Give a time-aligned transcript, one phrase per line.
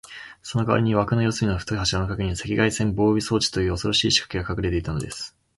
[0.41, 5.35] そのかわりに、わくの四すみの太い柱のかげに、赤外線防備装置という、おそろしいしかけがかくされていたのです。